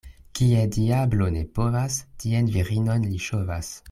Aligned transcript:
Kie 0.37 0.61
diablo 0.77 1.27
ne 1.35 1.43
povas, 1.59 1.99
tien 2.25 2.53
virinon 2.57 3.07
li 3.13 3.21
ŝovas. 3.29 3.71